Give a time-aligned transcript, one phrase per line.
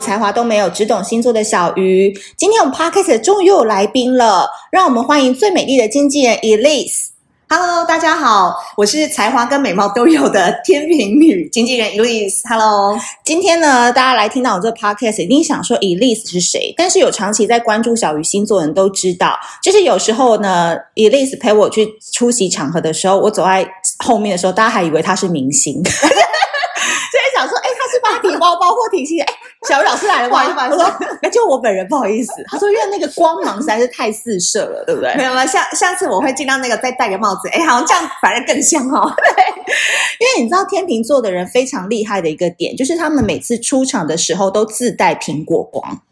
[0.00, 2.12] 才华都没有，只懂星座的小鱼。
[2.36, 7.08] 今天我们 Podcast 终于又有来宾了，让我们欢迎最美丽的经纪人 Elise。
[7.50, 12.42] Hello，大家好，我是才华跟美貌都有的天秤女经纪人 Elise。
[12.46, 16.74] Hello，今天呢，大家来听到我这个 Podcast，一定想说 Elise 是谁？
[16.76, 23.66] 但是有长期在关注小鱼星座的人都知道，就是有时候呢，Elise 陪我去出席场合的时候，我走在
[24.04, 25.82] 后面的时候，大家还以为他是明星。
[25.84, 29.20] 就在想说，哎，他是芭比包包或提鞋。
[29.22, 29.34] 哎，
[29.68, 30.84] 小鱼老师来了，不好意思，我说，
[31.22, 32.32] 哎，就我本人，不好意思。
[32.48, 35.14] 他说，因为那个光芒实在是太四射了，对不对？
[35.16, 37.48] 没有了，下下次我会尽量那个再戴个帽子。
[37.48, 39.10] 哎，好像这样反而更像哦。
[39.16, 39.44] 对，
[40.20, 46.02] 因为你知道天秤座的人非常厉害的一个点，就是他们每次出场的时候都自带苹果光。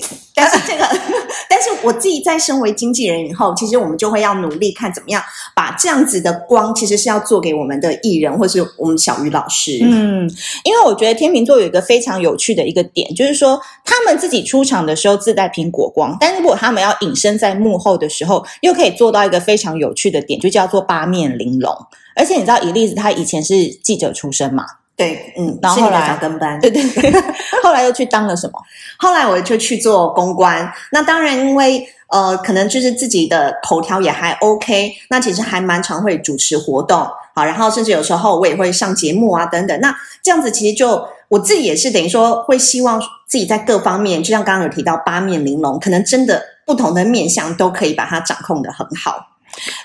[0.34, 0.88] 但是这个，
[1.48, 5.22] 但是我自己在身为经纪人以后，其实我们就会要努力看怎么样
[5.54, 9.78] 把这样子的光，其实是要做给我们的艺人或是我们小鱼老师。
[9.82, 10.30] 嗯，
[10.64, 21.74] 因为我觉得天秤座有一个非常有趣的一个点，就是说他们自己出场的时候自带苹果光，但如果他们要隐身在幕后的时候，又可以做到一个非常有趣的点，就叫做八面玲珑。
[22.16, 24.64] 而且你知道，Elise 她以前是记者出身嘛？
[25.00, 27.10] 对，嗯，然后后来跟班，对对对，
[27.64, 28.60] 后来又去当了什么？
[28.98, 30.70] 后来我就去做公关。
[30.92, 39.80] 那当然，因为呃，可能就是自己的口条也还 OK，那其实还蛮常会主持活动，好，然后甚至有时候我也会上节目啊等等。
[39.80, 49.29] 那这样子其实就我自己也是等于说会希望自己在各方面，就像刚刚有提到八面玲珑，可能真的不同的面相都可以把它掌控的很好。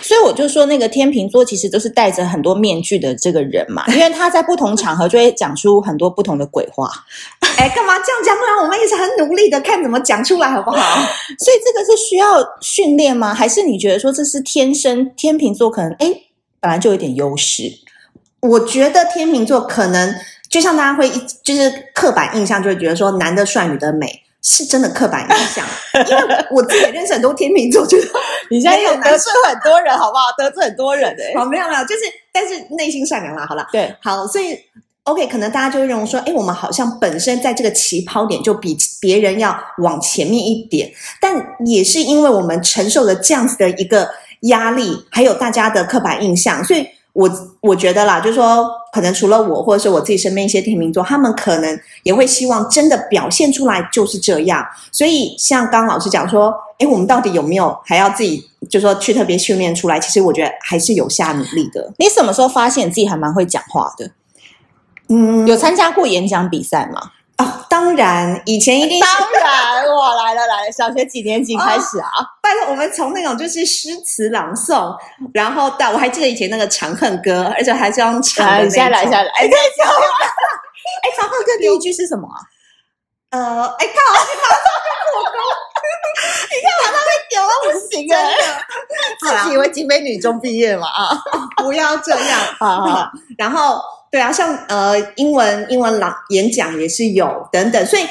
[0.02, 6.90] 所以我就说，那个天秤座其实都是戴着很多面具的这个人嘛，因为他在不同场合就会讲出很多不同的鬼话。
[7.58, 8.36] 哎，干嘛这样讲？
[8.38, 10.78] 不然我们也是很努力的，看怎么讲出来，好不好？
[11.40, 13.34] 所以这个是需要训练吗？
[13.34, 16.14] 还是你觉得说这是天生天秤座可能哎
[16.60, 17.64] 本来就有点优势？
[18.42, 20.14] 我觉得天秤座可能
[20.50, 21.10] 就像大家会
[21.44, 24.22] 就是刻板印象，就会觉得说男的帅，女的美。
[24.48, 25.66] 是真的刻板印象，
[26.08, 28.08] 因为我自己认识很多天秤座，觉得
[28.52, 30.26] 你现在有得罪很多人， 好不好？
[30.38, 32.02] 得罪很多人哎、欸，好，没有没有，就是
[32.32, 34.56] 但是内心善良啦，好了，对，好，所以
[35.02, 41.36] OK，可能大家就会认为说，哎，我们好像本身在这个起跑点就比别人要往前面一点，但
[41.66, 44.08] 也是因为我们承受了这样子的一个
[44.42, 46.88] 压力，还有大家的刻板印象，所以。
[47.16, 47.32] 我
[47.62, 54.62] 我觉得啦，就是说，可能除了我，或者是我自己身边一些天秤座，他们可能也会希望真的表现出来就是这样。
[54.92, 59.98] 所以，像刚刚老师讲说，诶，我们到底有没有还要自己，就是说去特别训练出来？
[59.98, 61.94] 其实我觉得还是有下努力的。
[62.00, 64.12] 你什么时候发现自己还蛮会讲话的？
[65.08, 67.12] 嗯，有参加过演讲比赛吗？
[67.38, 72.08] 哦，当然，以前一定是当然，我，来了来了，小学几年级开始啊？
[72.18, 74.96] 哦、拜托，我们从那种就是诗词朗诵，
[75.34, 78.70] 然后到我还记得以前那个《长恨歌》，而且还是用唱的那种。
[78.70, 80.06] 下来下来，哎，可以教吗？
[81.04, 82.40] 哎，《长恨歌》第一句是什么啊？
[83.32, 85.36] 呃，哎，靠，你马上就破功，
[86.52, 88.18] 你看马上被丢到不行啊！
[89.20, 90.88] 自己以为景美女中毕业嘛？
[90.88, 91.22] 啊，
[91.58, 93.12] 不要这样 啊！
[93.38, 93.82] 然后。
[94.16, 98.04] 对啊，像呃，英文英文朗演讲也是有等等，所以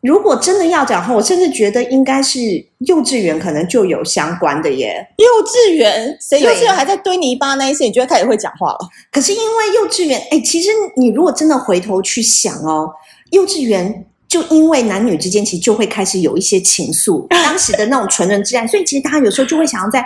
[0.00, 5.06] 如果真的要讲的话，我甚至觉得应该是幼稚园可能就有相关的耶。
[5.18, 8.78] 幼稚园，谁幼稚园还在堆泥巴那一些，你就会开始会讲话了。
[9.12, 12.90] 可是因为幼稚园，哎，其实你如果真的回头去想哦，
[13.30, 20.04] 幼稚园就因为男女之间其实就会开始有一些情愫，当时的那种纯人之爱，所以其实大家有时候就会想要在。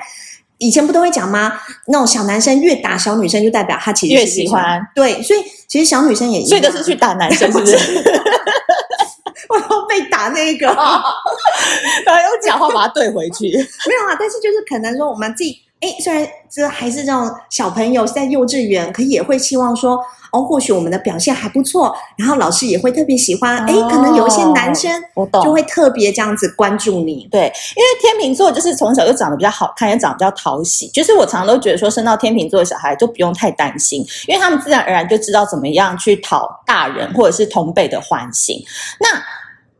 [0.59, 1.59] 以前不都会讲吗？
[1.87, 4.81] 那种小男生越打小女生，就代表他其实越喜欢。
[4.95, 6.49] 对，所以其实小女生也一样。
[6.49, 7.77] 所以都是去打男生，是不是？
[9.49, 10.67] 我要被打那个，
[12.05, 13.47] 然后用假话把他怼回去。
[13.89, 15.59] 没有啊，但是就是可能说我们自己。
[15.81, 19.97] 哎，虽然这还是这种小朋友是在幼稚园，可也会期望说，
[20.33, 23.59] 哦，或许我们的表现还不错，然后老师也会特别喜欢。
[23.59, 27.29] 哎、哦，可能有一些男生，我懂，就会特别这样子关注你。
[27.31, 27.43] 对，
[27.77, 30.89] 因为天秤座就是从小就长得比较好看，也长得比较讨喜。
[30.89, 38.61] 就是我常常都觉得说，生到天秤座的小孩就不用太担心，因为他们自然而然就知道怎么样去讨大人或者是同辈的欢心。
[38.99, 39.23] 那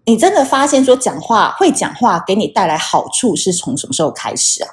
[0.05, 4.71] 你真的发现说，讲话会讲话给你带来好处，是从什么时候开始啊？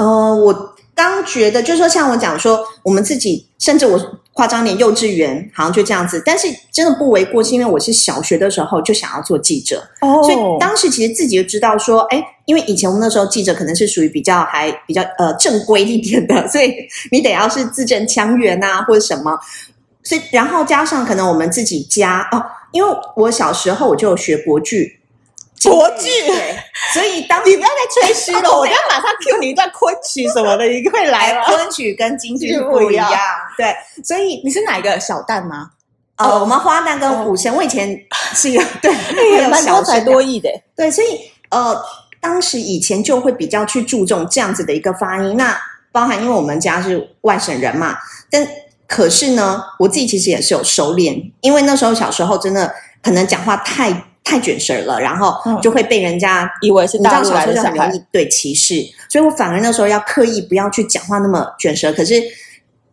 [0.00, 4.00] 呃，我刚觉得就是说，像我讲说，我们自己甚至我
[4.32, 16.72] 夸张点，幼稚园好像就这样子，但是真的不为过，是因为我是小学的时候就想要做记者，哦，所以当时其实自己就知道说，哎，因为以前我们那时候记者可能是属于比较还比较呃正规一点的， 所以
[17.12, 19.38] 你得要是字正腔圆啊，或者什么，
[20.02, 22.42] 所以然后加上可能我们自己家哦，
[22.72, 24.99] 因为我小时候我就有学国剧。
[25.64, 26.08] 国剧。
[26.26, 26.56] 对，
[26.92, 31.44] 所以当你不要再吹嘘了，我要马上 cue 你一段昆曲什么的，你会来吗？
[31.50, 33.10] 昆曲跟京剧不一样，
[33.56, 33.74] 对，
[34.04, 35.70] 所以你是哪一个小旦吗？
[36.16, 37.98] 呃，我们花旦跟武生，我以前
[38.34, 41.18] 是有 对，蛮多才多艺的，对，所以
[41.48, 41.82] 呃，
[42.20, 45.58] 当时以前就会比较去注重这样子的一个发音，那
[45.92, 47.96] 包含因为我们家是外省人嘛，
[48.30, 48.46] 但
[48.86, 53.90] 可是呢，我自己其实也是有收敛，因为那时候小时候真的可能讲话太
[54.24, 61.92] 太卷舌了，然后就会被人家以为是大陆来的小孩，对歧视，所以我反而那时候要刻意不要去讲话那么卷舌。
[61.92, 62.22] 可是，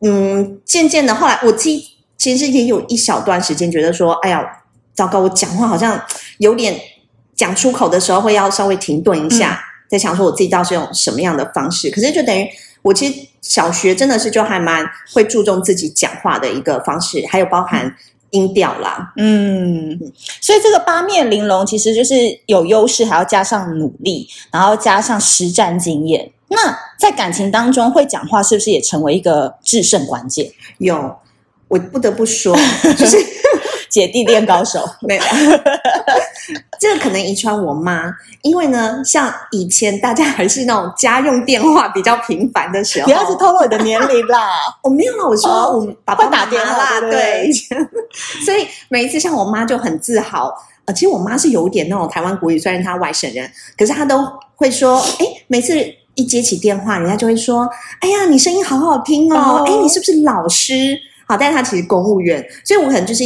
[0.02, 1.92] 嗯，渐渐的后来我自己。
[2.18, 4.44] 其实也有一小段时间觉得说，哎呀，
[4.96, 5.20] 糟糕！
[5.20, 6.02] 我讲话好像
[6.40, 6.76] 有点
[7.36, 11.92] 讲出口的时候会要稍微停顿一下，嗯、在想说我自己到底是用什么样的方式。
[11.92, 12.50] 可是就等于
[12.82, 14.84] 我其实小学真的是就还蛮
[15.14, 17.96] 会注重自己讲话的一个方式，还有包含
[18.32, 19.14] 音调啦。
[19.18, 20.00] 嗯，
[20.42, 22.16] 所以这个八面玲珑其实就是
[22.46, 26.32] 有优势，还要加上努力，然后加上实战经验。
[26.50, 30.52] 那在感情当中会讲话，是不是也成为一个制胜关键？
[30.78, 31.16] 有。
[31.70, 32.56] 我不得不说，
[32.98, 33.18] 就是
[33.98, 35.24] 姐弟恋高手， 没有，
[36.80, 38.14] 这个可能遗传我妈，
[38.44, 45.50] 因为呢，像以前大家还是那种家用电话比较频繁的时候，不要去透露你的年龄啦，我 没有啦，我说
[45.80, 47.52] 我爸爸打电话啦，对，
[48.46, 50.54] 所以每一次像我妈就很自豪，
[50.86, 54.24] 呃，其实我妈是有点那种台湾国语，虽然她外省人，可是她都
[54.56, 55.84] 会说，哎，每次
[56.14, 57.68] 一接起电话，人家就会说，
[58.02, 60.96] 哎呀，你声音好好听哦，哎，你是不是老师？
[61.30, 63.24] 好，但是他其实公务员，所以我可能就是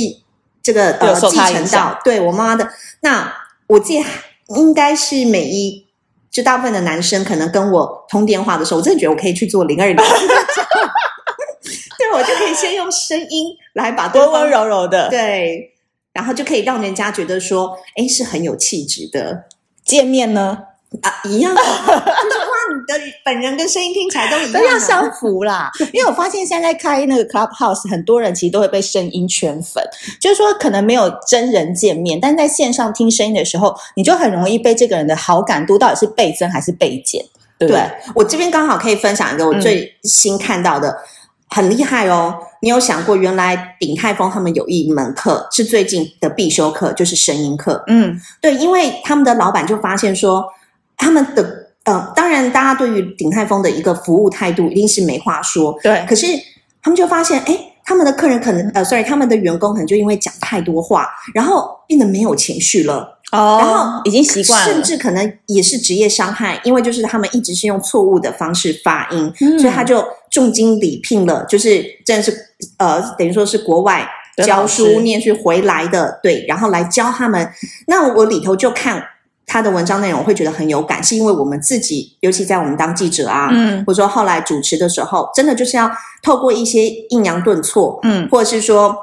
[0.61, 2.69] 这个呃继承到对我妈妈的。
[3.01, 3.33] 那
[3.67, 4.09] 我记得
[4.55, 5.85] 应该是每一
[6.29, 9.95] 就大部分的男生可能跟我通电话的时候，我真的觉得我可以去做零二零，
[11.97, 15.73] 对，我就可以先用声音来把对方温温柔柔的对，
[16.13, 19.45] 然后就可以让人家觉得说，哎，是很有气质的。
[19.83, 20.57] 见面呢？
[21.01, 22.01] 啊，一样，就是哇，你
[22.87, 22.93] 的
[23.23, 25.71] 本人跟声音听起来都一样，都要相符啦。
[25.93, 29.83] 因为我发现现在开那个 Clubhouse，很多人其实都会被声音圈粉，
[30.19, 37.23] 就是说可能没有真人见面，但在线上听声音的时候，你就很容易被这个人的好感度到底是倍增还是倍减，
[37.57, 37.81] 对不对？
[37.81, 40.97] 对，我这边刚好可以分享一个我最新看到的，嗯、
[41.49, 42.35] 很厉害哦。
[42.61, 47.83] 你有想过，原来鼎泰丰他们有一门课是最近的必修课，就是声音课。
[47.87, 50.45] 嗯，对，因为他们的老板就发现说。
[51.03, 55.77] 他们的呃，当然，大家对于鼎泰丰的一个服务态度一定是没话说。
[55.83, 56.27] 对，可是
[56.81, 63.19] 他们就发现，哎，他们的客人可能呃，sorry，他们的员工可能就因为讲太多话，然后变得没有情绪了。
[63.33, 72.33] 哦，然后已经习惯了，甚至可能也是职业伤害，因为就是他们一直是用错误的方式发音，嗯、所以他就重金礼聘了，就是真的是
[72.77, 74.07] 呃，等于说是国外
[74.45, 77.49] 教书念书回来的，对，然后来教他们。
[77.87, 79.03] 那我里头就看。
[79.51, 85.91] 他的文章内容我会觉得很有感，是因为我们自己，尤其在我们当记者啊，嗯，或者说后来主持的时候，真的就是要
[86.23, 88.95] 透过一些抑扬顿挫，嗯，或者是说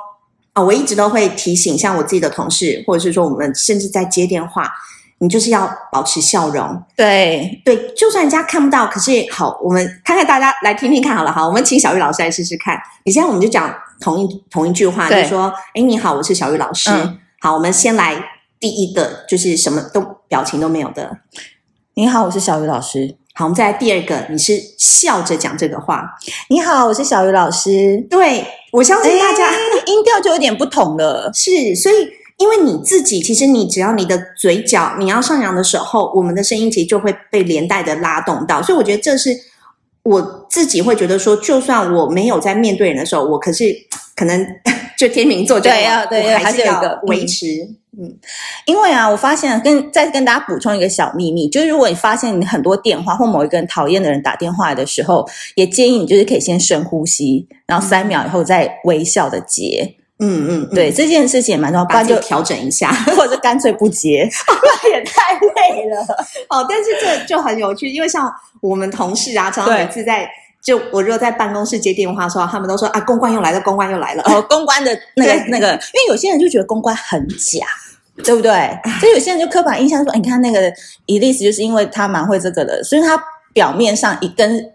[0.54, 4.72] 啊、哦，我一直都会提醒，像我自己的同事，或者是说我们甚至在接电话，
[5.18, 7.60] 你就是要保持笑容，对。
[7.62, 12.74] 对，就算人家看不到，可是好，我们看看大家来听听看好了，哈，我们请小玉老师来试试看。
[13.04, 13.70] 你现在我们就讲
[14.00, 18.24] 同一同一句话，就说，哎，你好，我是小玉老师，嗯、好，我们先来。
[18.60, 21.18] 第一个就是什么都表情都没有的。
[21.94, 23.16] 你好，我是小鱼老师。
[23.34, 26.04] 好，我们再来第二个，你是笑着讲这个话。
[26.50, 28.04] 你好，我是小鱼老师。
[28.10, 29.50] 对，我相信大家
[29.86, 31.30] 音调就有点不同了。
[31.32, 38.62] 是，所以因为你自己，其实你只要你的嘴角你要上扬的时候，我们的声音其实就会被连带的拉动到。
[38.62, 39.30] 所以我觉得这是
[40.02, 43.64] 我自己会觉得说，就算我没有在面对人的时候，我可是
[44.16, 44.46] 可能
[44.98, 47.46] 就天秤座，对啊，对，还是有一个维持。
[48.00, 48.18] 嗯，
[48.66, 55.24] 因为啊，我发现跟再跟大家补充一个小秘密，就是如果你发现你很多电话或某一个人讨厌的人打电话来的时候，
[55.54, 59.94] 也建议你就是可以先深呼吸，然后三秒以后再微笑的接。
[60.18, 64.28] 嗯嗯，对，这件事情也蛮重要，不然就调整一下， 或者是干脆不接，
[64.82, 66.04] 那 也太累了。
[66.50, 68.28] 哦，但是这就很有趣，因为像
[68.60, 70.28] 我们同事啊，常常每次在。
[70.62, 74.22] 就我如果在办公室接电话的时候，他们都说啊，公关又来了，公关又来了。
[74.24, 77.66] 哦，公关的那个那个，因为有些人就觉得公关很假，
[78.24, 78.78] 对不对？
[79.00, 80.70] 所以有些人就刻板印象说，你看那个
[81.06, 83.18] Elise 就是因为他蛮会这个的，所以他
[83.52, 84.72] 表面上一跟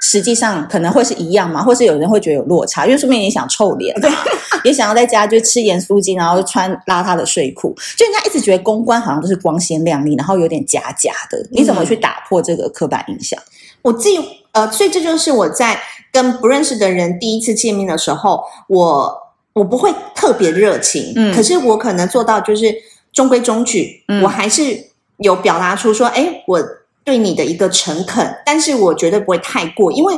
[0.00, 4.10] 实际上可能会是一样嘛，或是有人会觉得有落差，因为说明你想臭脸，对，
[4.62, 11.44] 也想要在家就吃盐酥鸡，然后穿邋遢的睡裤，就人家一直觉得公关好像都是光鲜亮丽，然后有点假假的。
[11.50, 13.40] 你怎么去打破这个刻板印象？
[13.84, 14.18] 我自己。
[14.54, 15.76] 呃，所以这就是我在
[16.12, 19.12] 跟不认识的人第一次见面的时候，我
[19.52, 22.72] 我不会特别热情，嗯，可是我可能做到就是
[23.12, 26.62] 中规中矩，嗯，我还是有表达出说，哎，我
[27.02, 30.14] 对你的一个诚恳，但是我绝对不会太过，因为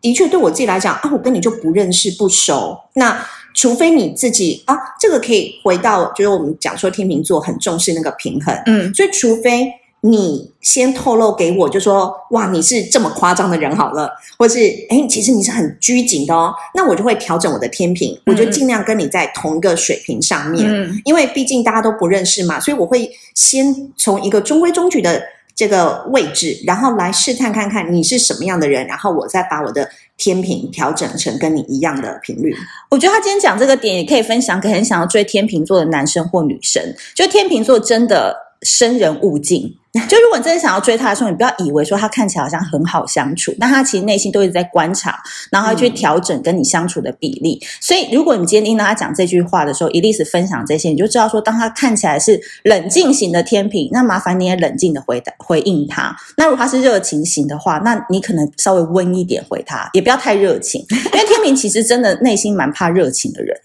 [0.00, 9.68] 的确对我自己来讲啊，我跟你就不认识不熟，那除非你自己啊，这个可以回到，就是我们讲说天秤座很重视那个平衡，嗯，所以除非。
[10.02, 25.22] 你先透露给我，就说哇，你是这么夸张的人好了，或是诶，其实你是很拘谨的哦，那我就会调整我的天平，嗯、我就尽量跟你在同一个水平上面，嗯、因为毕竟大家都不认识嘛，所以我会先从一个中规中矩的
[25.54, 32.54] 这个位置，然后来试探看看你是什么样的人，然后我再把我的天平调整成跟你一样的频率。
[32.90, 36.82] 我觉得他今天讲这个点也可以分享给很想要追天秤座的男生或女生，
[37.14, 38.34] 就天秤座真的。
[38.62, 39.74] 生人勿近，
[40.08, 45.18] 就如果你真的想要追他的时候，你不要以为说他看起来好像很好相处，但他其实内心都一直在观察，
[45.50, 47.58] 然后去调整跟你相处的比例。
[47.80, 56.14] 所以，如果你今天听到他讲这句话的时候一定是分享这些，你就知道说，当他看起来是冷静型的天秤，那麻烦你也冷静的回答回应他。
[56.36, 63.56] 那如果他是热情型的话，那你可能稍微温一点回他，也不要太热情， 因为天秤其实真的内心蛮怕热情的人，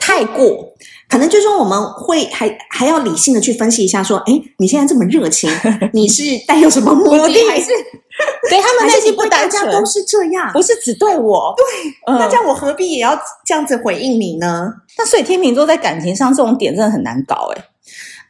[0.00, 0.72] 太过。
[1.08, 5.50] 可能就是说我们会还还要理性的去分析一下，说，哎，你现在这么热情，
[5.92, 7.68] 你是带有什么目的，还是
[8.50, 9.64] 对他们内心不单纯？
[9.64, 11.54] 大家都是这样，不是只对我。
[11.56, 11.64] 对，
[12.06, 14.70] 嗯、那这样我何必也要这样子回应你呢？
[14.98, 17.64] 那所以天秤座在感情上这种点真的很难搞，哎。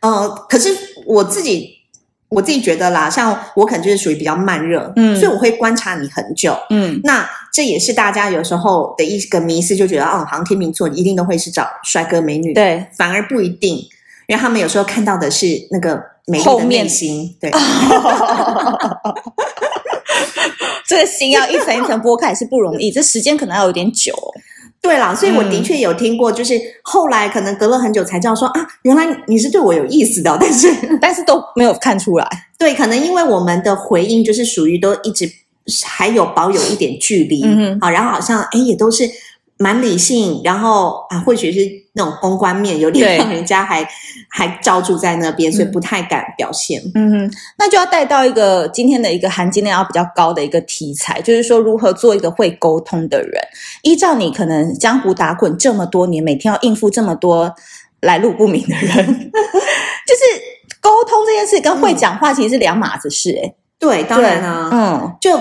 [0.01, 1.78] 呃，可是我自己。
[2.29, 13.77] 我自己觉得啦，像我可能就是属于比较慢热，嗯，所以我会观察你很久，嗯，那这也是大家有时候的一个迷思，就觉得哦，好像天秤座一定都会是找帅哥美女，对，反而不一定，
[14.27, 17.51] 因为他们有时候看到的是那个美丽的内心，对，
[20.87, 24.13] 这个心要一层一层剥开是不容易，这时间可能要有点久。
[24.81, 32.27] 对啦，所以我的确有听过，就是后来可能隔了很久才知道说啊，原来你是对我有意思的，但是 但是都没有看出来。
[32.59, 35.31] 对，可能因为我们的回应就是属于都一直
[35.85, 39.09] 还有保有一点距离，嗯，好，然后好像哎也都是。
[39.59, 41.61] 蛮理性，然后啊，或许是
[41.95, 43.87] 那种公关面有点让人家还
[44.31, 46.81] 还罩住在那边，所以不太敢表现。
[46.95, 53.43] 嗯哼，那就要带到一个今天的一个含金量要比较高的一个题材，就是说如何做一个会沟通的人。
[53.83, 57.53] 依照你可能江湖打滚这么多年，每天要应付这么多
[58.01, 58.95] 来路不明的人，
[60.07, 60.23] 就是
[60.81, 63.31] 沟通这件事跟会讲话其实是两码子事。
[63.31, 65.41] 诶对，当然啊，嗯，就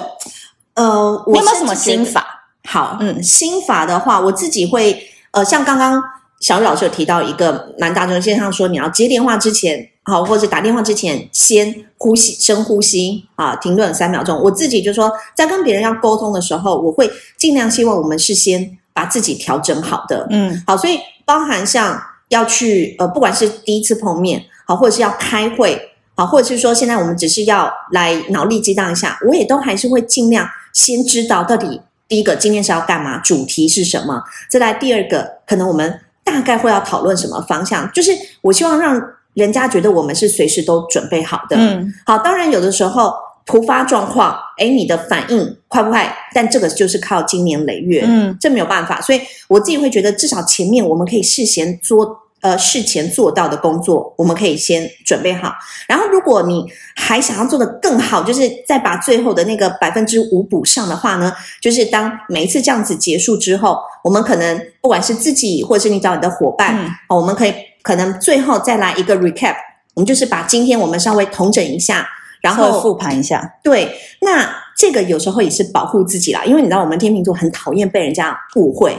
[0.74, 2.37] 呃，我有没有什么心法？
[2.69, 6.03] 好，嗯，心法的话，我自己会，呃，像刚刚
[6.41, 14.38] 小雨老师有提到一个蛮大众，线上说你要接电话之前，好，或者打电话之前先呼吸，深呼吸，啊，停顿三秒钟。
[14.43, 21.97] 我自己就说，在跟别人要沟通的时候，我会尽量希望我们是先把自己调整好的，嗯，好，所以包含像
[22.27, 25.81] 要去，呃，不管是第一次碰面，好，或者是要开会，
[26.17, 31.81] 好，或者是说现在我们只是要来脑力激荡一下，我也都还是会尽量先知道到底。
[32.08, 33.18] 第一个，今天是要干嘛？
[33.20, 34.24] 主题是什么？
[34.50, 37.92] 再来第二个，可能我们大概会要讨论什么方向？
[37.92, 38.12] 就是
[38.42, 39.02] 我希望让
[39.34, 41.56] 人家觉得我们是随时都准备好的。
[41.58, 43.14] 嗯，好，当然有的时候
[43.46, 46.16] 突发状况，诶，你的反应快不快？
[46.34, 49.02] 但这个就是靠经年累月，嗯，这没有办法。
[49.02, 52.26] 所以我自己会觉得，至少前面我们可以事先做。
[52.41, 55.53] 呃，事前做到的工作，我们可以先准备好。
[55.88, 56.63] 然后，如果你
[56.96, 69.56] 还想要做得更好，就是再把最后的那个百分之五补上的话呢，就是当每一次这样子结束之后，我们可能不管是自己，或者是你找你的伙伴，嗯，我们可以可能最后再来一个 recap，
[69.96, 72.08] 我们就是把今天我们稍微统整一下，
[72.41, 73.56] 然后复盘一下。
[73.63, 78.96] 对，那这个有时候也是保护自己啦，因为你知道我们天秤座很讨厌被人家误会。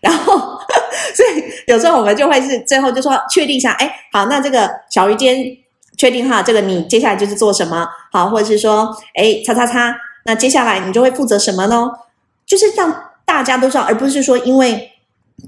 [0.00, 0.34] 然后，
[1.14, 5.56] 所以有时候我们就会是最后就说确定一下，哎，好，那这个小鱼今天
[5.96, 7.86] 确定哈，这个你接下来就是做什么？
[8.10, 11.90] 好，或者是说，哎，叉叉叉，那接下来你就会负责什么呢？
[12.46, 14.90] 就是让大家都知道，而不是说，因为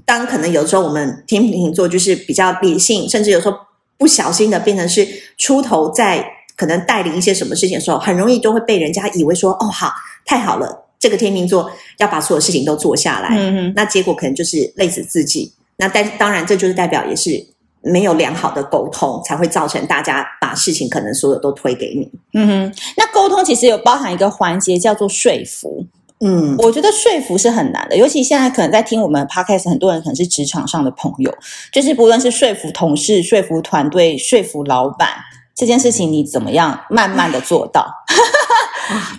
[0.05, 3.57] 当可能有时候我们天秤座就是比较理性，甚至有时候
[3.97, 5.07] 不小心的变成是
[5.37, 6.23] 出头，在
[6.55, 9.91] 可能带领一些什么事情的时候，很容易都会被人家以为说，哦，好，
[10.23, 10.82] 太好了。
[11.03, 13.35] 这个天秤座要把所有事情都做下来，
[13.75, 15.51] 那结果可能就是累死自己。
[15.75, 17.45] 那但当然，这就是代表也是
[17.81, 22.09] 没有良好的沟通，才会造成大家把事情可能所有都推给你。
[22.39, 25.85] 嗯哼，那沟通其实有包含一个环节叫做说服。
[26.21, 31.29] 嗯，我觉得说服是很难的，尤其现在可能在听我们 podcast，很多人可能是职场上的朋友，
[31.69, 35.09] 就是不论是说服同事、说服团队、说服老板，
[35.53, 37.85] 这件事情你怎么样慢慢的做到？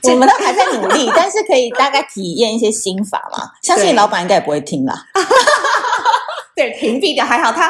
[0.02, 3.50] 我们都还在努力，但是可以大概体验一些心法嘛。
[3.62, 4.94] 相信老板应该也不会听啦。
[6.54, 7.68] 对，屏蔽掉还好，他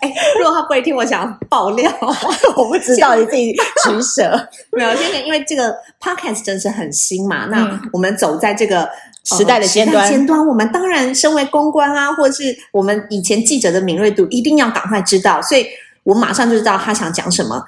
[0.00, 1.90] 哎，如果他不会听，我想爆料，
[2.56, 3.52] 我不知道你自己
[3.84, 4.48] 取舍。
[4.72, 8.88] 没有，现在因为这个 podcast 真是很新嘛，那我们走在这个
[9.24, 15.64] 时代的尖端，尖端，我们当然身为公关啊，或者是我们以前记者的敏锐度，一定要赶快知道，所以
[16.02, 17.64] 我马上就知道他想讲什么。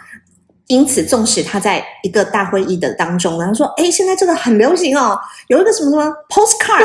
[0.68, 6.84] 因此，纵使他在一个大会议的当中呢，他说：“哎，现在这个很流行哦，有一个什么什么 postcard。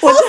[0.00, 0.26] 我就看，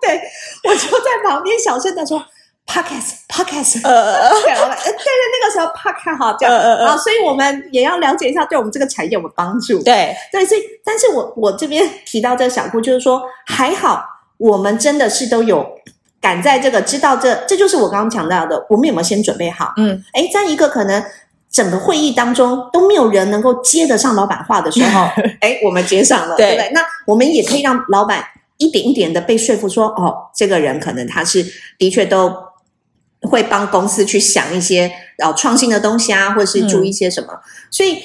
[0.00, 0.18] 对，
[0.64, 2.24] 我就在旁边小声的说
[2.66, 4.54] ：“podcast，podcast。”呃，对，对
[4.92, 9.82] 对，那个时候 podcast 哈，这样啊，所以我们也要了解一下，对我们这个产业有没有帮助？
[9.82, 14.02] 对，对，所以，但是我我这边提到这个小顾，就是说，还好，
[14.38, 15.76] 我们真的是都有。
[16.20, 19.72] 赶在这个知道这这就是我刚刚强调的，我们有没有先准备好？
[19.78, 21.02] 嗯，哎，在一个可能
[21.50, 25.08] 整个会议当中都没有人能够接得上老板话的时候，
[25.40, 26.72] 哎，我们接上了，对，对不对？
[26.74, 28.22] 那我们也可以让老板
[28.58, 31.42] 一点一点的被说服说，说哦，这个人可能他是
[31.78, 32.30] 的确都
[33.22, 37.28] 会帮公司去想一些呃创新的东西啊，或者是注意一些什么。
[37.32, 38.02] 嗯，所以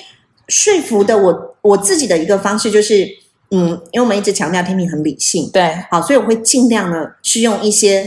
[0.47, 3.24] 说服的我我自己的一个方式就是。
[3.51, 8.03] 嗯，因为我们一直强调天秤很理性，对，好，所以我会尽量呢是用一些，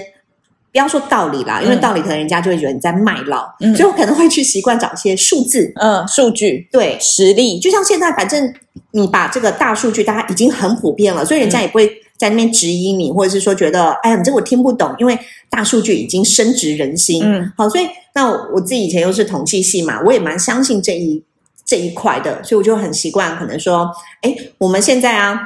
[0.73, 8.53] 不要说道理啦，嗯、因为道理可能人家就会觉得你在卖老，嗯，所以我可能会去习惯找一些数字，嗯，数据，对，实力，就像现在，反正
[8.91, 15.17] 你把这个大数据，大家已经很普遍了，所以人家也不会在那边质疑你，嗯、或者是说觉得，哎呀，你这我听不懂，因为
[15.49, 21.23] 大数据已经深植人心，嗯，好，所以那我，我自己以前又是统计系嘛，我也蛮相信这一。
[21.69, 23.91] 这一块的，所以我就很习惯，可能说，
[24.23, 25.39] 哎，我们现在啊，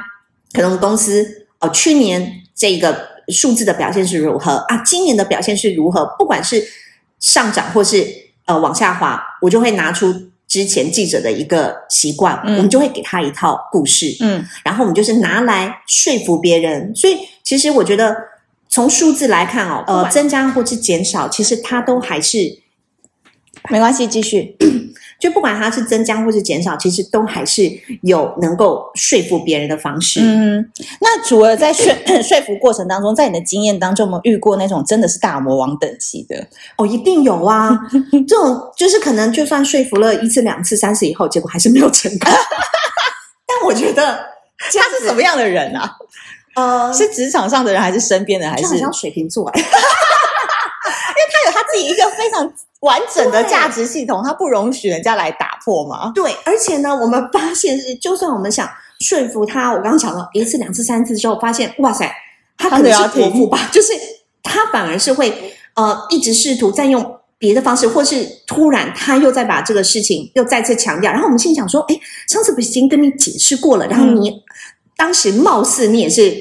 [0.53, 4.77] 可能公司哦，去年这个数字的表现是如何啊？
[4.85, 6.05] 今年的表现是如何？
[6.17, 6.65] 不管是
[7.19, 8.07] 上涨或是
[8.45, 10.13] 呃往下滑，我就会拿出
[10.47, 16.95] 之前记者的一个习惯，嗯，我们就会给他一套故事，嗯，然后我们就是拿来说服别人。
[16.95, 18.15] 所以其实我觉得
[18.69, 22.59] 从数字来看哦，呃，增加或是减少，其实它都还是
[23.69, 24.55] 没关系，继续。
[25.19, 30.19] 就不管它是增加或是减少，其实都还是有能够说服别人的方式。
[30.21, 36.47] 嗯，那除了在说 说服过程当中，在你的经验当中，有没有遇过那种真的是大魔王等级的？
[36.77, 37.71] 哦，一定有啊！
[38.27, 42.31] 这种就是可能就算说服了一次、两次、三次以后，结果还是没有成功。
[43.47, 44.19] 但我觉得
[44.57, 45.95] 他是什么样的人啊？
[46.55, 49.47] 呃，是职场上的人，还是身边的，还是水瓶座？
[49.49, 50.22] 哎，因为他
[51.45, 52.53] 有他自己一个非常。
[52.83, 56.11] 完整的价值系统，他不容许人家来打破吗？
[56.13, 62.13] 对，而且呢，我们发现是，就算我们想说服他，我刚刚讲了一次、两次、三次之后，发现哇塞，
[62.57, 63.93] 他可能是伯父吧， 就是
[64.43, 74.41] 他反而是会呃一直试图再用别的方式，或是突然他又再把这个事情又再次强调，然后我们心想说，哎，上次不是已经跟你解释过了，然后你、嗯、
[74.97, 76.31] 当时貌似你也是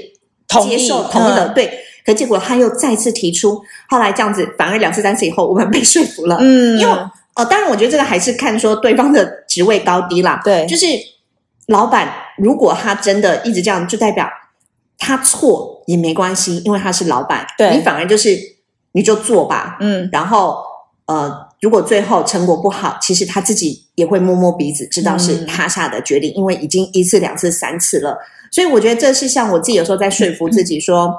[0.65, 1.79] 接受同意，同意的，嗯、对。
[2.05, 6.37] 可结果他又再次提出，后来这样子反而两次三次以后，我们被说服了。
[6.41, 6.93] 嗯，因为
[7.35, 10.41] 呃，当然我觉得这个还是看说对方的职位高低啦。
[10.45, 10.85] 对，就是
[11.69, 14.29] 老板如果他真的一直这样，就代表
[14.99, 17.47] 他错也没关系，因为他是老板。
[17.57, 18.37] 对，你反而就是
[18.93, 19.79] 你就做吧。
[19.81, 20.59] 嗯，然后
[21.07, 28.19] 呃，如果最后成果不好，其实他自己也会摸摸鼻子，知道是他下的决定，嗯，因为已经一次两次三次了。
[28.51, 31.15] 所以我觉得这是像我自己有时候在说服自己说。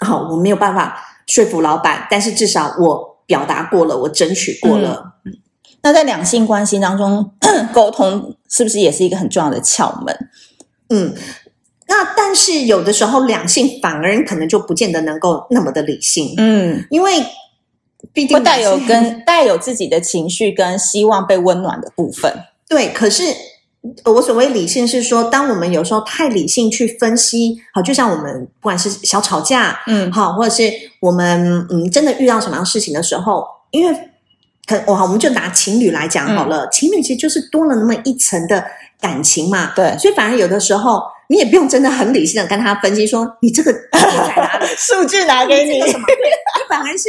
[0.00, 5.14] 嗯好，我没有办法说服老板，但是至少我表达过了，我争取过了。
[5.24, 5.32] 嗯，
[5.82, 7.32] 那在两性关系当中，
[7.72, 10.28] 沟通是不是也是一个很重要的窍门？
[10.90, 11.14] 嗯，
[11.88, 16.34] 那但是有的时候两性反而可能就不见得能够那么的理性。
[16.36, 17.24] 嗯，因为
[18.12, 22.44] 毕竟带有跟带有自己的情绪跟希望被温暖的部分。
[22.68, 23.24] 对，可是。
[24.04, 30.70] 我所谓理性是说，当我们有时候太理性去分析，好，就像我们不管是小吵架，嗯，好，或者是
[31.00, 33.98] 我们嗯真的遇到什么样事情的时候，因为
[34.66, 38.64] 可哇，我们就拿情侣来讲好了，嗯，情侣其实就是多了那么一层的
[39.00, 44.00] 感情嘛，对，所以反而有的时候你也不用真的很理性的跟他分析说，你这个在
[44.36, 46.16] 哪里，数据拿给你，什么，对，
[46.68, 47.08] 反而是。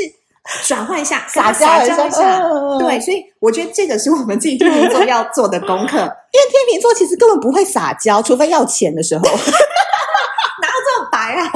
[0.66, 2.42] 转换一下， 撒娇一下，
[2.80, 5.98] 对，所以我觉得这个是我们自己天秤座要做的功课。
[6.32, 9.24] 因为天秤座其实根本不会撒娇，除非要钱的时候。
[10.60, 11.52] 哪有这么白啊？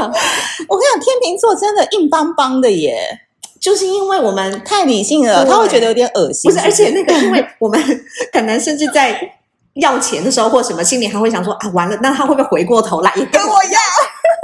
[0.67, 3.21] 我跟你讲，天秤座真的硬邦邦的耶，
[3.59, 6.51] 就是因为我们太理性了，他会觉得有点恶心。
[6.51, 7.81] 不是，而且那个，因为我们
[8.31, 9.19] 可能甚至在
[9.75, 13.79] 要钱的时候或什么，心里还会想说啊，完了，那他会不会回过头来也跟我要？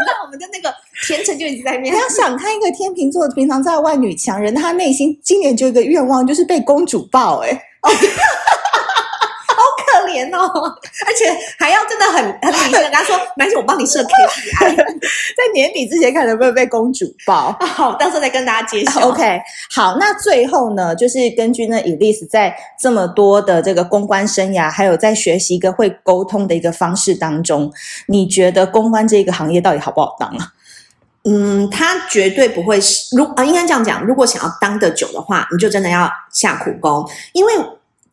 [0.06, 0.74] 那我们的那个。
[1.06, 1.94] 天秤就已经在面。
[1.94, 7.38] 你要想看一个天秤座平常在外女强人，他内心今年就一个愿望，就是被公主抱。
[7.40, 7.50] 哎，
[7.82, 10.48] 好可怜哦！
[11.08, 14.76] 而且还要真的很很理性的跟他说：“没事，我帮你设 KPI。
[15.38, 17.52] ”在年底之前看能不能被公主抱。
[17.62, 19.08] 好，到时候再跟大家揭晓。
[19.10, 19.40] OK，
[19.72, 27.72] 好，那最后呢，就是根据那 Elise 在这么多的这个公关生涯，还有在学习一个会沟通的一个方式当中，
[28.08, 30.54] 你觉得公关这个行业到底好不好当啊？
[31.30, 37.54] 嗯，他绝对不会是，如啊，应该这样讲，如果想要当得久的话，你就真的要下苦功，因为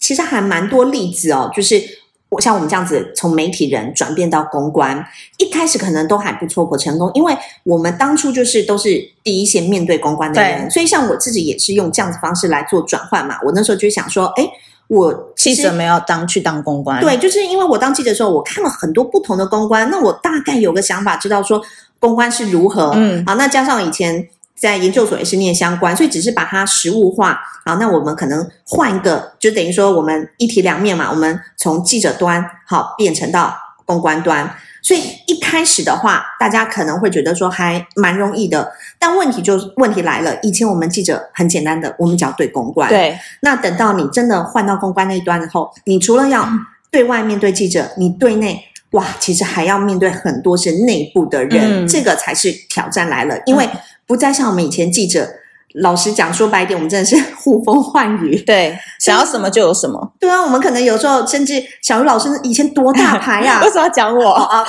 [0.01, 1.81] 其实还蛮多例子哦，就是
[2.29, 2.41] 我。
[2.41, 5.07] 像我们这样子从媒体人转变到公关，
[5.39, 8.89] 一开始可能都还不错，不成功，因为我们当初就是都是
[9.23, 13.39] 第一线面对公关的人，所以像我自己也是用这样子方式来做转换嘛。
[13.45, 14.45] 我那时候就想说，哎，
[14.89, 21.63] 我记者没有当去当公关，对，就是因为我当记者的时候，我看了很多不同的公关，那我大概有个想法，知道说
[21.99, 24.29] 公关是如何，嗯，好，那加上以前。
[24.57, 27.75] 在研究所也是念相关，所以只是把它实物化啊。
[27.75, 31.11] 那我们可能换一个，就等于说我们一体两面嘛。
[31.11, 34.49] 我们从记者端好变成到公关端，
[34.81, 38.73] 所以一开始的话，大家可能会觉得说还蛮容易的。
[39.05, 42.89] 但问题就问题来了，以前我们记者很简单的，我们只要对公关。
[42.89, 43.15] 对。
[43.43, 46.49] 那等到你真的换到公关那一端之后，你除了要
[46.91, 53.69] 对外面对记者，你对内哇，其实还要面对很多是内部的人，嗯、这个才是挑战来了，因为。
[54.07, 55.27] 不再像我们以前记者，
[55.75, 60.13] 老实讲，说白一点，我们真的是呼风唤雨， 对， 想要什么就有什么。
[60.21, 63.61] 对啊，我们可能有时候甚至小鱼老师以前多大牌呀？
[63.65, 64.65] 为什么要讲我啊？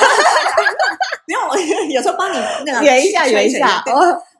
[1.27, 3.83] 没有，有时候帮你那个圆一下，圆一下。
[3.85, 3.93] 对，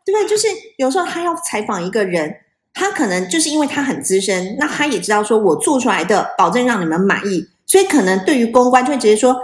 [0.06, 0.48] 对，就是
[0.78, 2.32] 有时候他要采访一个人，
[2.74, 9.36] 他可能就是因为他很资深，那他也知道说我做出来的保证让你们满意，所以可能对于公关就会直接说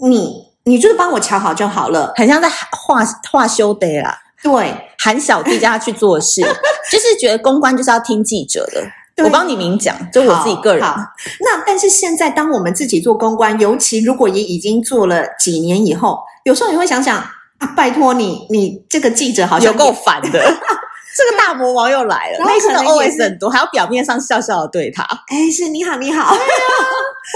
[0.00, 4.16] 你，你就是帮我瞧好就好了，很像在画画修得啦。
[4.42, 6.42] 对，喊小弟叫他去做事，
[6.90, 8.82] 就是觉得公关就是要听记者的。
[9.16, 10.84] 对我帮你明讲，就我自己个人。
[10.84, 11.02] 好，好，
[11.40, 25.02] 那但是现在，当我们自己做公关，尤其如果也已经做了几年以后，有时候你会想想啊，拜托你，你这个记者好像有够烦的， 这个大魔王又来了，内心的 OS 很多，还要表面上笑笑的对他。
[25.26, 26.32] 哎，是你好，你好，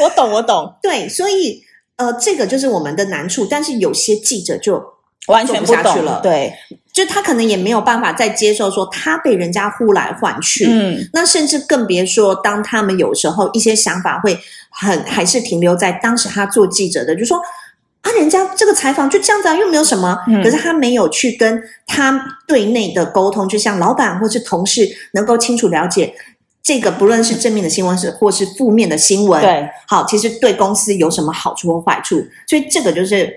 [0.04, 0.72] 我懂，我懂。
[0.80, 1.64] 对，所以
[1.96, 4.80] 呃，这个就是我们的难处，但是有些记者就
[5.26, 6.54] 完全不懂了，对。
[6.92, 14.38] 就他可能也没有办法再接受说他被人家呼来唤去，嗯，那甚至更别说当他们有时候一些想法会
[14.70, 17.38] 很还是停留在当时他做记者的，就说
[18.02, 26.14] 啊，人家这个采访就这样子啊，又没有什么，嗯，可是他没有去跟他对内的沟通，就像老板或是同事能够清楚了解
[26.62, 33.32] 这个，不论是正面的新闻是或是负面的新闻，对，好，其实对公司有什么好处或坏处，所以这个就是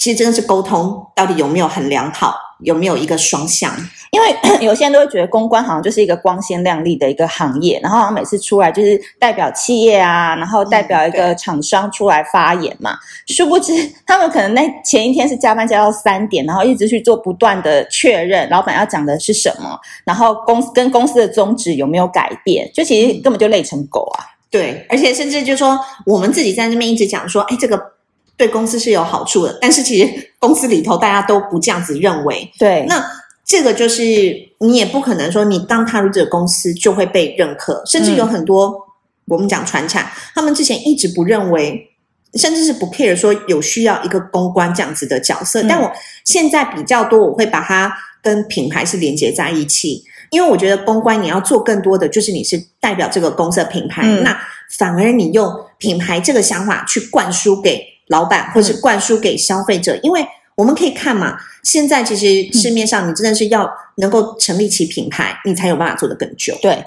[0.00, 2.34] 其实真的是沟通到底有没有很良好。
[2.62, 3.74] 有没有一个双向？
[4.10, 12.92] 因为 有些人都会觉得公关好像就是一个光鲜亮丽的一个行业，然后好像每次出来就是代表企业啊，然后代表一个厂商出来发言嘛。
[12.92, 13.72] 嗯、殊不知
[14.06, 24.28] 他们可能那前一天是加班加到三点，然后一直去做不断的确认，老板要讲的是什么，然后公司跟公司的宗旨有没有改变，就其实根本就累成狗啊。
[24.50, 27.80] 对，而且甚至就说我们自己在那边一直讲说，哎，这个。
[28.40, 32.50] 对公司是有好处的，但是其实公司里头大家都不这样子认为。
[32.58, 33.04] 对，那
[33.44, 34.02] 这个就是
[34.60, 38.76] 你也不可能说你刚踏入这个公司就会被认可，甚至有很多、嗯、
[39.26, 41.86] 我们讲传产，他们之前一直不认为，
[42.36, 45.60] 甚至是不 care 说有需要一个公关这样子的角色。
[45.62, 45.92] 嗯、但我
[46.24, 54.34] 现在比较多，我会把它跟品牌是连接在一起，因为我觉得公关你要做更多的，就是你是代表这个公司的品牌，嗯、那
[54.78, 57.84] 反而你用品牌这个想法去灌输给。
[58.10, 60.24] 老板，或是灌输给消费者，嗯、因为
[60.56, 66.54] 我们可以看嘛，现在其实市面上你真的是要能够成立起品牌，嗯、你才有办法做得更久。
[66.60, 66.84] 对，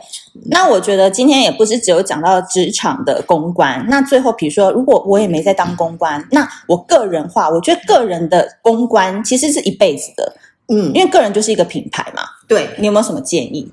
[0.51, 10.35] 那我觉得今天也不是只有讲到职场的公关，那最后比如说，如果我也没在当公关，那我个人化，我觉得个人的公关其实是一辈子的，
[10.67, 12.21] 嗯，因为个人就是一个品牌嘛。
[12.47, 13.71] 对，你有没有什么建议？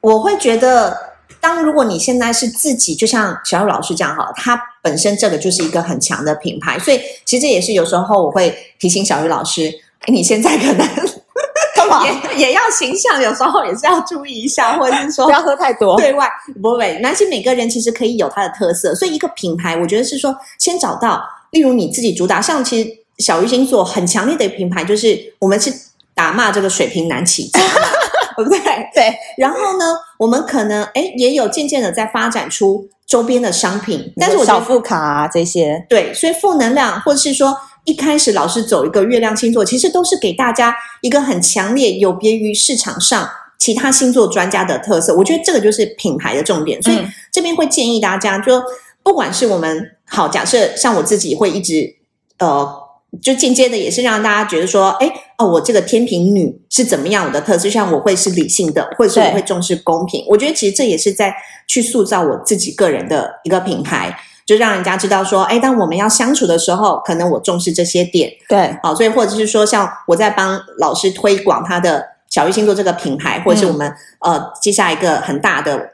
[0.00, 1.08] 我会觉得。
[1.40, 9.70] 当如果你现在是自己，就像小玉老师这样哈，他本身这个就是一个很强的品牌，所以其实也是有时候我会提醒小鱼老师，
[10.06, 10.88] 你现在可能
[12.34, 15.94] 也也要形象，有时候也是要注意一下，或者是说不要喝太多。
[15.98, 16.26] 对外
[16.62, 25.70] 不会，男性每个人其实可以有他的特色，所以一个品牌，我觉得是说先找到，例如你自己主打，像其实小鱼星座很强烈的品牌，就是我们是
[26.14, 27.60] 打骂这个水瓶男起家
[28.44, 28.58] 对不对？
[28.94, 29.14] 对。
[29.36, 45.14] 然后呢，我们可能诶也有渐渐的在发展出周边的商品，但是我小副卡啊这些，对，所以负能量或者是说一开始老是走一个月亮星座，其实都是给大家一个很强烈、有别于市场上其他星座专家的特色。
[45.16, 46.98] 我觉得这个就是品牌的重点，所以
[47.32, 48.62] 这边会建议大家，就
[49.02, 51.96] 不管是我们好，假设像我自己会一直
[52.38, 52.68] 呃
[53.22, 57.24] 就间接的也是让大家觉得说，哎哦，我这个天秤女是怎么样？
[57.26, 60.24] 我的特质，像我会是理性的，或者是我会重视公平。
[60.28, 61.34] 我觉得其实这也是在
[61.66, 68.30] 去塑造我自己个人的一个品牌，就让人家知道说，哎，当我们要相处的时候，可能我重视这些点。
[68.48, 73.88] 对，好，所以或者是说，像我在帮老师推广他的小鱼星座这个品牌，或者是我们、
[74.26, 75.90] 嗯、呃接下一个很大的。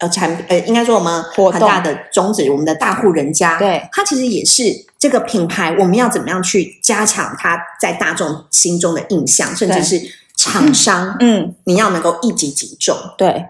[0.00, 4.62] 呃，产呃，应该说我们很大的宗旨，我们的大户人家，对，他其实也是
[4.98, 10.00] 这个品牌，我们要怎么样去加强它在大众心中的印象，甚至是
[10.36, 12.96] 厂商，嗯，你要能够一击即中。
[13.16, 13.44] 对，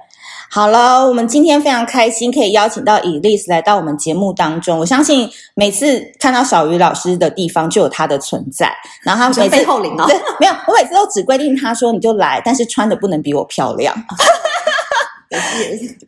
[0.51, 4.79] 好了，我们今天非常开心可以邀请到 Elise 来到我们节目当中。
[4.79, 8.71] 我相信每次看到小鱼老师的地方就有他的存在，
[9.03, 13.95] 然后他每次背后灵哦，对，没有，我每次都只规定他说你就来，但是穿的不能比我漂亮。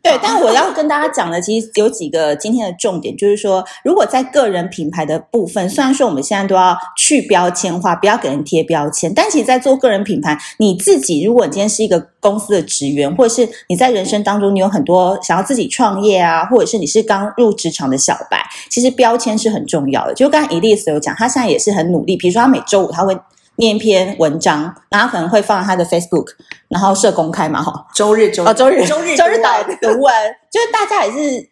[0.01, 20.13] 对，但我要跟大家讲的，其实有几个今天的重点，就是说，如果在个人品牌的部分，虽然说我们现在都要去标签化，不要给人贴标签，但其实，在做个人品牌，你自己，如果你今天是一个公司的职员，或者是你在人生当中，你有很多想要自己创业啊，或者是你是刚入职场的小白，其实标签是很重要的。
[20.15, 23.15] 就刚刚 Elise 有讲，他现在也是很努力，比如说他每周五他会。
[23.61, 26.25] 念一篇文章，然后可能会放在他的 Facebook，
[26.67, 30.11] 然后设公开嘛，哈，周日周哦，周日周日周日导读文，
[30.49, 31.47] 就是大家也是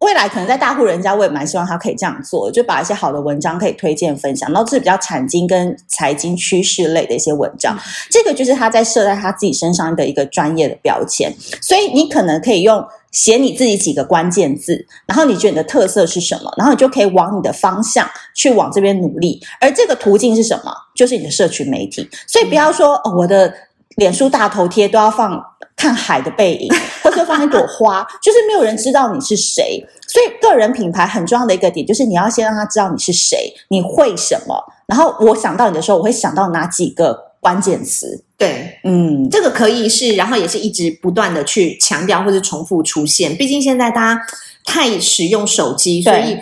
[0.00, 7.78] 未来可能在大户人家，我也蛮希望他可以这样做，就把一些好的文章可以推荐分享，然后是比较产经跟财经趋势类的一些文章，
[8.10, 11.32] 这个就是他在设在他自己身上的一个专业的标签，
[11.62, 12.84] 所以你可能可以用。
[13.12, 16.52] 写你自己几个关键字，然后你觉得你的特色是什么？
[16.58, 19.40] 然后你就可以往你的方向去往这边努力。
[19.58, 20.70] 而这个途径是什么？
[20.94, 22.06] 就是你的社群媒体。
[22.26, 23.50] 所以不要说哦，我的
[23.96, 25.42] 脸书大头贴都要放
[25.76, 29.84] 看海的背影， 或者放一朵花，就是没有人知道你是谁。
[30.06, 34.64] 所以个人品牌很重要的一个点，就是你要先让他知道你是谁，你会什么。
[34.86, 38.22] 然后我想到你的时候，我会想到哪几个关键词。
[38.38, 43.34] 对，嗯，这个可以是，然后也是一直不断的去强调或者重复出现。
[43.36, 44.22] 毕竟现在大家
[44.64, 46.38] 太使用手机，所以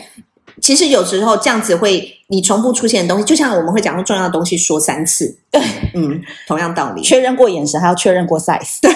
[0.62, 5.36] 其实有时候这样子会，你重复出现的东西，就像我们会讲说重要的东西说三次。
[5.50, 5.60] 对，
[5.94, 8.78] 嗯，同样道理，确认过眼神，还要确认过 size。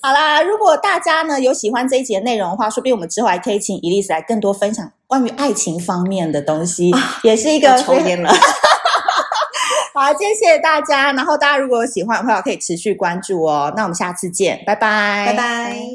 [0.00, 8.30] 好啦，如果大家呢有喜欢这一集的内容的话，说不定我们之后还可以请 Elise 来更多分享关于爱情方面的东西，啊、也是一个抽烟了。
[9.94, 11.12] 好，谢谢大家。
[11.12, 13.72] 然后大家如果有喜欢的话，可以持续关注哦。
[13.76, 15.94] 那我们下次见，拜拜，拜拜。